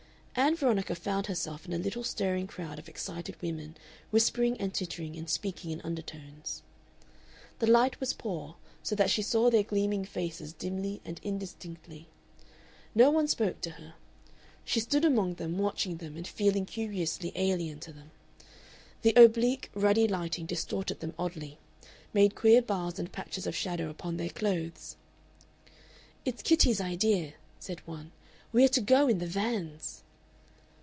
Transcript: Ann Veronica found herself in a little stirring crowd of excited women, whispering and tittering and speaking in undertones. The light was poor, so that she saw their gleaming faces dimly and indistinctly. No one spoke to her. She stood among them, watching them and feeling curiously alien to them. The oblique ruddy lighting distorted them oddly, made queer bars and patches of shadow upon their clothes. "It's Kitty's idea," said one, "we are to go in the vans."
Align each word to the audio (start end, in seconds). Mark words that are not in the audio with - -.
Ann 0.33 0.55
Veronica 0.55 0.95
found 0.95 1.27
herself 1.27 1.65
in 1.65 1.73
a 1.73 1.77
little 1.77 2.05
stirring 2.05 2.47
crowd 2.47 2.79
of 2.79 2.87
excited 2.87 3.39
women, 3.41 3.75
whispering 4.11 4.57
and 4.61 4.73
tittering 4.73 5.17
and 5.17 5.29
speaking 5.29 5.71
in 5.71 5.81
undertones. 5.81 6.63
The 7.59 7.67
light 7.67 7.99
was 7.99 8.13
poor, 8.13 8.55
so 8.81 8.95
that 8.95 9.09
she 9.09 9.21
saw 9.21 9.49
their 9.49 9.61
gleaming 9.61 10.05
faces 10.05 10.53
dimly 10.53 11.01
and 11.03 11.19
indistinctly. 11.21 12.07
No 12.95 13.11
one 13.11 13.27
spoke 13.27 13.59
to 13.61 13.71
her. 13.71 13.95
She 14.63 14.79
stood 14.79 15.03
among 15.03 15.33
them, 15.33 15.57
watching 15.57 15.97
them 15.97 16.15
and 16.15 16.25
feeling 16.25 16.65
curiously 16.65 17.33
alien 17.35 17.79
to 17.81 17.91
them. 17.91 18.11
The 19.01 19.13
oblique 19.17 19.69
ruddy 19.75 20.07
lighting 20.07 20.45
distorted 20.45 21.01
them 21.01 21.13
oddly, 21.19 21.59
made 22.13 22.35
queer 22.35 22.61
bars 22.61 22.97
and 22.97 23.11
patches 23.11 23.45
of 23.45 23.55
shadow 23.55 23.89
upon 23.89 24.15
their 24.15 24.29
clothes. 24.29 24.95
"It's 26.23 26.41
Kitty's 26.41 26.79
idea," 26.79 27.33
said 27.59 27.85
one, 27.85 28.13
"we 28.53 28.63
are 28.63 28.69
to 28.69 28.81
go 28.81 29.09
in 29.09 29.19
the 29.19 29.27
vans." 29.27 30.03